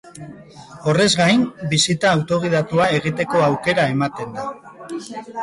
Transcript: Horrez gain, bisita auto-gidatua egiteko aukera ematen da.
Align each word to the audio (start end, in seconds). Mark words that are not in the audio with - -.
Horrez 0.93 1.09
gain, 1.19 1.43
bisita 1.73 2.09
auto-gidatua 2.13 2.89
egiteko 3.01 3.45
aukera 3.51 3.87
ematen 3.93 4.35
da. 4.41 4.49